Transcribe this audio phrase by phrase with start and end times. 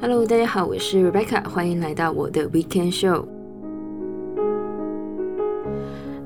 [0.00, 3.24] Hello，大家好，我是 Rebecca，欢迎来到我的 Weekend Show。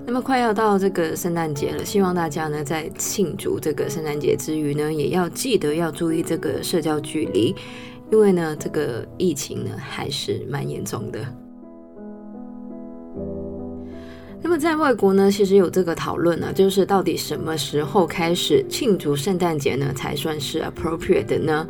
[0.05, 7.57] 那么快要到这个圣诞节了，希望大家呢在庆祝这个圣诞节之余呢，也要记得要注意这个社交距离，
[8.11, 11.21] 因为呢这个疫情呢还是蛮严重的。
[14.43, 21.67] 那么在外国呢，其实有这个讨论呢，就是到底什么时候开始庆祝圣诞节呢才算是 appropriate 的呢？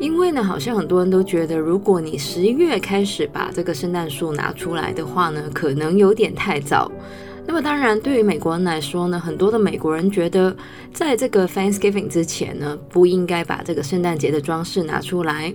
[0.00, 6.90] 因为呢，好像很多人都觉得，如果你十一月开始把这个圣诞树拿出来的话呢，可能有点太早。
[7.46, 10.56] 那么当然，对于美国人来说呢，很多的美国人觉得，
[10.92, 15.54] 在这个 Thanksgiving 之前呢，不应该把这个圣诞节的装饰拿出来。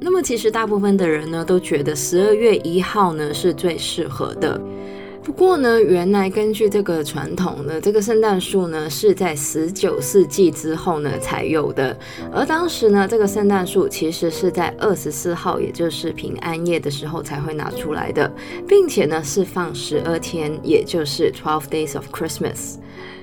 [0.00, 4.58] 那么其实大部分的人呢，都觉得十二月一号呢是最适合的。
[5.22, 11.96] 不过呢，原来根据这个传统呢，这个圣诞树呢是在十九世纪之后呢才有的。
[12.32, 18.32] 而当时呢，这个圣诞树其实是在二十四号，也就是平安夜的时候才会拿出来的，
[18.66, 22.76] 并且呢是放十二天，也就是 twelve days of Christmas。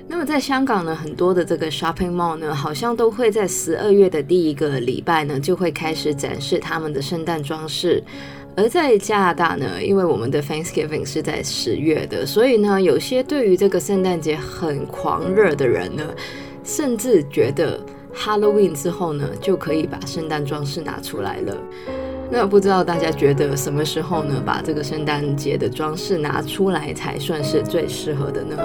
[0.08, 8.02] 那么在香港呢，很多的这个 shopping mall 呢，好像都会在十二月的第一个礼拜呢，就会开始展示他们的圣诞装饰。
[8.58, 16.04] 而在加拿大呢，因为我们的 Thanksgiving 是在十月的，所以呢，有些对于这个圣诞节很狂热的人呢，
[16.64, 17.80] 甚至觉得
[18.16, 21.56] Halloween 之后呢，就可以把圣诞装饰拿出来了。
[22.32, 28.58] 那不知道大家觉得什么时候呢，把这个圣诞节的装饰拿出来才算是最适合的呢？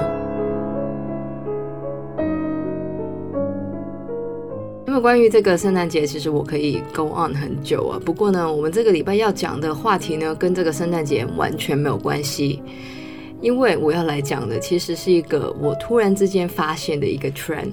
[5.02, 8.00] 关于这个圣诞节，其实我可以 go on 很久啊。
[8.02, 12.62] 不过呢，我们这个礼拜要讲的话题呢，跟这个圣诞节完全没有关系。
[13.40, 17.72] 因为我要来讲的，其实是一个我突然之间发现的一个 trend。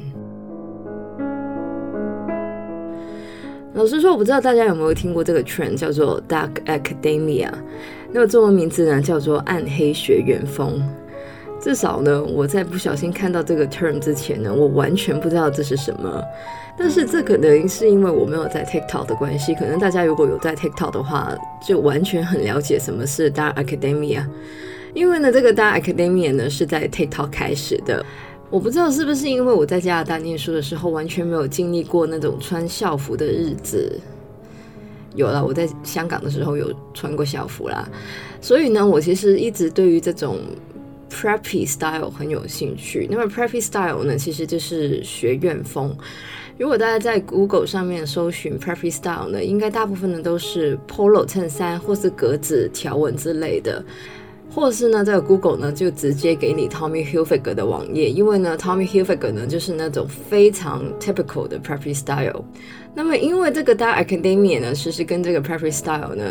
[3.76, 7.52] 老实说，我不知道大家有没有听过这个 trend，叫做 Dark Academia。
[8.12, 10.82] 那么中文名字呢，叫做暗黑学院风。
[11.62, 16.24] 至少呢，我在不小心看到这个 term 之前呢，我完全不知道这是什么。
[16.78, 24.24] 但是这可能是因为我没有在 TikTok 的关系，可能大家如果有在 TikTok 的话，就完全很了解什么是 Dark Academia。
[24.94, 28.06] 因为呢，这个 Dark Academia 呢是在 TikTok 开始的。
[28.50, 34.00] 我不知道是不是因为我在加拿大念书的时候完全没有经历过那种穿校服的日子。
[35.16, 37.86] 有了，我在香港的时候有穿过校服啦，
[38.40, 40.38] 所以呢，我其实一直对于这种。
[41.20, 43.06] Preppy style 很有兴趣。
[43.12, 45.94] 那么 Preppy style 呢，其实就是学院风。
[46.58, 53.84] 如果大家在 Google 上面搜寻 Preppy style 呢，应该大部分的都是 Polo 衬衫或是格子条纹之类的，
[54.50, 62.46] 或是呢，在 Google 呢就直接给你 Tommy Hilfiger 的网页，因为呢 Tommy Hilfiger 呢就是那种非常 typical 的 Preppy style。
[62.96, 66.24] 那么因为这个 d a r Academia 呢，其实跟这个 Preppy style 呢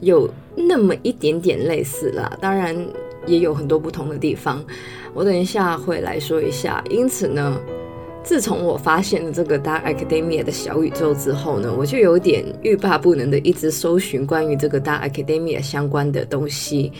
[0.00, 2.74] 有那么一点点类似啦，当然。
[3.28, 4.64] 也有很多不同的地方，
[5.14, 6.82] 我等一下会来说一下。
[6.90, 7.60] 因此呢，
[8.24, 16.92] 自从我发现了这个大 academia 的小宇宙之后呢，我就有点欲罢不能的一直搜寻关于这个大 academia 相关的东西。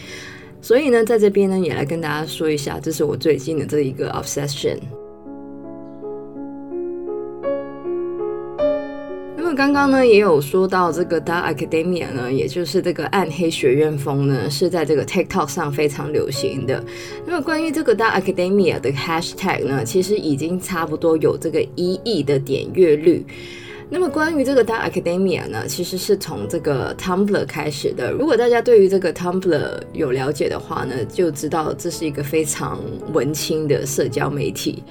[0.60, 4.76] 所以呢，在这边呢，也来跟大家说一下，这是我最近的这一个 obsession。
[9.48, 16.84] 那么刚刚呢也有说到这个 Dark Academia 呢，也就是这个暗黑学院风呢，是在这个 TikTok 上非常流行的。
[17.24, 23.24] 那么关于这个 Dark Academia 的 Hashtag 呢，其实已经差不多有这个一亿的点阅率。
[23.88, 28.12] 那么关于这个 Dark Academia 呢，其实是从这个 Tumblr 开始的。
[28.12, 32.78] 如果大家对于这个 Tumblr 有了解的话呢，就知道这是一个非常
[33.14, 34.84] 文青的社交媒体。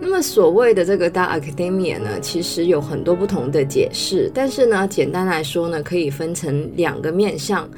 [0.00, 7.68] 那么所谓的这个 Dark Academia 呢，其实有很多不同的解释，但是呢，简单来说呢，可以分成两个面向。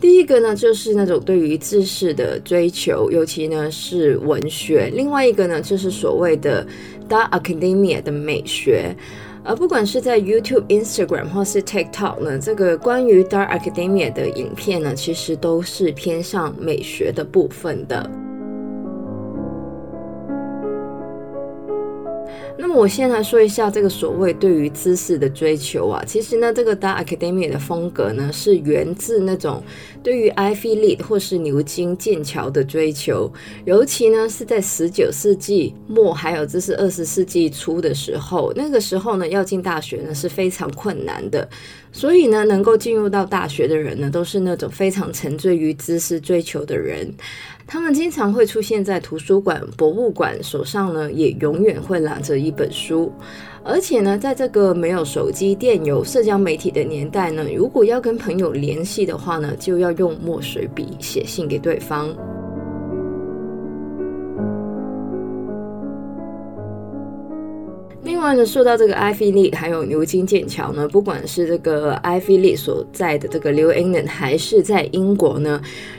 [0.00, 6.64] 第一个呢，就是那种对于知识的追求，尤其呢是文学；另外一个呢，就是所谓的
[7.08, 8.94] Dark Academia 的美学。
[9.42, 18.08] 而不管是在 YouTube、Instagram 或是 TikTok 呢，这个关于 Dark Academia 的影片呢，其实都是偏向美学的部分的。
[22.60, 29.62] 那么我先来说一下这个所谓对于知识的追求啊，其实呢，这个 Da Academy 的风格呢，是源自那种
[30.02, 33.32] 对于 Ivy League 或是牛津、剑桥的追求，
[33.64, 41.48] 尤其呢是在十九世纪末，还有这是二十世纪初的时候，那个时候呢要进大学呢是非常困难的，
[41.92, 47.08] 所以呢能够进入到大学的人呢，都是那种非常沉醉于知识追求的人。
[47.70, 53.12] 他们经常会出现在图书馆、博物馆，手上呢也永远会拿着一本书。
[53.62, 62.08] 而且呢，在这个没有手机、电邮、社交媒体的年代呢，如果要跟朋友联系的话呢，就要用墨水笔写信给对方。
[68.28, 75.58] 另外呢，说到这个 Ivy League 还有牛津、剑桥呢，不管是这个 Ivy League 所在的这个 New England，还是在英国呢，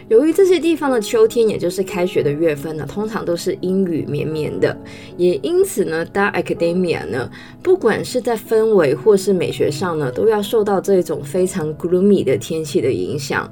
[0.09, 4.77] 由于这些地方的秋天，也就是开学的月份呢，通常都是阴雨绵绵的，
[5.17, 7.27] 也因此呢，Dark Academia 呢，
[7.63, 13.51] 不管是在氛围或是美学上呢，都要受到这种非常 gloomy 的天气的影响，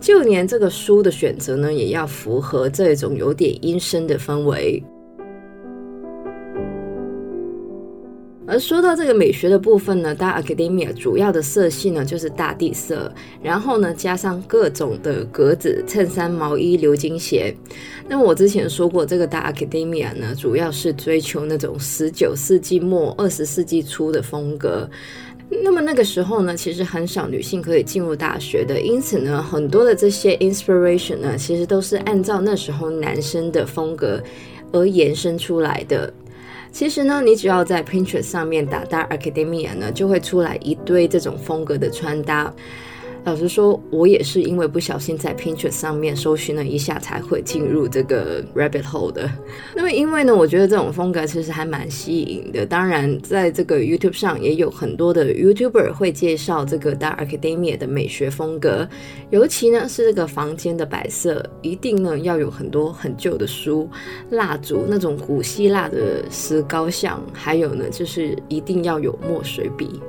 [0.00, 4.82] 就连这个书的选择呢，也要符合这种有点阴森的氛围。
[8.48, 13.12] 而说到这个美学的部分呢，Dark Academia 主要的色系呢就是大地色，
[13.42, 17.52] 然后呢加上各种的格子、衬衫、毛衣、流金鞋。
[18.08, 24.88] 那么我之前说过，这个 Dark Academia 呢主要是追求那种十九世纪末、二十世纪初的风格。
[25.48, 34.22] 那么那个时候呢，其实很少女性可以进入大学的，因此呢，很多的这些 inspiration 呢，其实都是按照那时候男生的风格
[34.70, 36.12] 而延伸出来的。
[36.76, 42.52] 其实呢，你只要在 Pinterest 上面打搭 Academia 呢，就会出来一堆这种风格的穿搭。
[43.26, 49.28] 老实说，我也是因为不小心在 Pinterest 上面搜寻了一下，才会进入这个 rabbit hole 的。
[49.74, 52.64] 那么，因为呢，我觉得这种风格其实还蛮吸引的。
[52.64, 58.88] 当然，在这个 YouTube 上也有很多的 YouTuber 会介绍这个 Dark Academia 的美学风格。
[59.30, 63.90] 尤其呢，是这个房间的摆设，一定呢要有很多很旧的书、
[64.30, 70.00] 蜡烛，那种古希腊的石膏像，还有呢，就是一定要有墨水笔。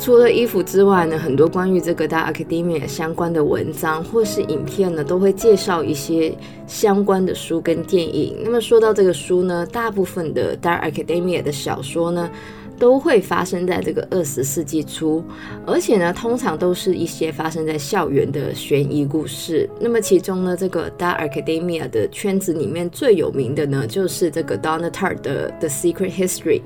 [0.00, 6.34] 除了衣服之外呢，很多关于这个 Dark Academia 相关的文章或是影片呢，都会介绍一些
[6.66, 8.38] 相关的书跟电影。
[8.42, 12.30] 那么说到这个书呢，大部分的 Dark Academia 的小说呢，
[12.78, 15.22] 都会发生在这个二十世纪初，
[15.66, 19.68] 而且呢，通常都是一些发生在校园的悬疑故事。
[19.78, 26.62] 那么其中呢，这个 Dark Academia 的圈子里面最有名的呢，就是这个 Donna Tartt 的 The Secret History。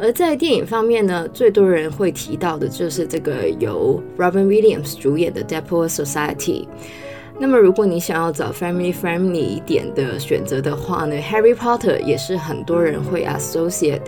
[0.00, 6.62] 而在电影方面呢，最多人会提到的就是这个由 Robin Williams 主演的《Deadpool Society》。
[7.40, 14.00] 那么，如果你想要找 family friendly 一点的选择的话呢，《Harry Potter》也是很多人会 associate。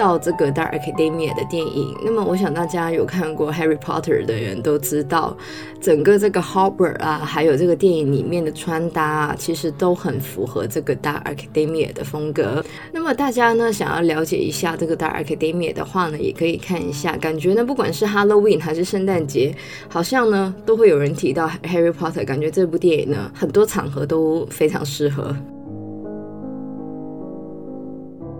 [0.00, 5.36] 到这个 Dark Academia 的电影，那么我想大家有看过 Harry Potter 的人都知道，
[5.78, 12.64] 整个这个 Hogwarts 啊，还有这个电影里面的穿搭啊，其实都很符合这个 Dark Academia 的风格。
[12.90, 19.54] 那么大家呢，想要了解一下这个 Dark Academia 的话呢，也可以看一下，感觉呢，不管是 Halloween 还是圣诞节，
[19.86, 25.36] 好像呢都会有人提到 Harry Potter，感觉这部电影呢，很多场合都非常适合。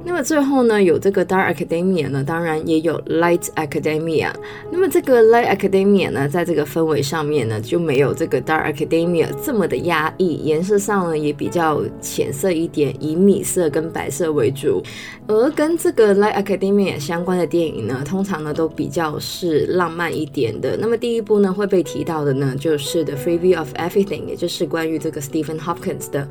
[0.03, 4.33] 那么最后呢，有这个 Dark Academia 呢，当然也有 Light Academia。
[4.73, 14.83] 那么这个 Light Academia 呢，在这个氛围上面呢，就没有这个 Dark Academia 这么的压抑，颜色上呢也比较浅色一点，以米色跟白色为主。
[15.27, 20.77] 而跟这个 Light Academia 相关的电影呢，通常呢都比较是浪漫一点的。
[20.79, 26.27] 那么第一部呢会被提到的呢，就是 The Freeview of Everything，也就是关于这个 Stephen Hopkins 的。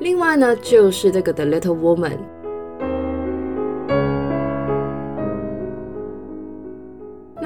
[0.00, 2.18] 另外呢，就是这个 The Little Woman。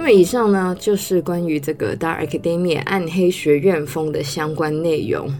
[0.00, 5.30] 那么以上呢，就是关于这个 Dark Academia 暗黑学院风的相关内容。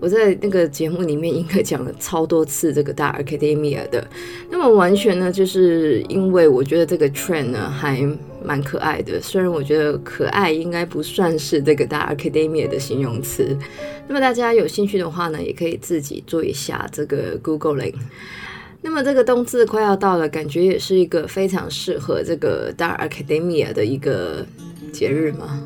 [0.00, 4.04] 我在那个节目里面应该讲了超多次这个 Dark Academia 的。
[4.50, 8.04] 那么完全呢，就是因为我觉得这个 trend 呢还
[8.44, 9.20] 蛮可爱的。
[9.22, 13.56] 虽然我觉得可爱应该不算是这个 Dark Academia 的形容词。
[14.08, 17.94] 那么大家有兴趣的话呢，也可以自己做一下这个 Googling。
[18.80, 24.46] 那么这个冬至快要到了，感觉也是一个非常适合这个 DAR academia 的一个
[24.92, 25.60] 节日嘛。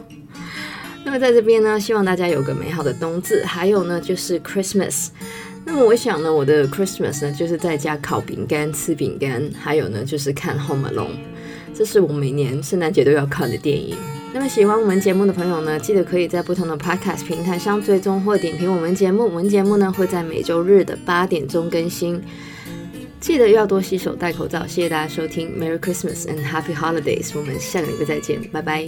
[1.04, 5.08] 那么在这边呢，希望大家有个美好的冬至，还有呢就是 Christmas。
[5.64, 11.18] 那么我想呢，我的 Christmas 呢就是在家烤饼干、吃饼干，还有呢就是看 Home Alone。
[11.74, 13.96] 这是我每年圣诞节都要看的电影。
[14.32, 19.24] 那么喜欢我们节目的朋友呢，记得可以在不同的 Podcast 平台上追踪或点评我们节目。
[19.24, 22.20] 我们节目呢会在每周日的八点钟更新。
[23.22, 24.66] 记得要多洗手、戴口罩。
[24.66, 27.30] 谢谢大家收听，Merry Christmas and Happy Holidays。
[27.36, 28.86] 我们下个礼拜再见，拜拜。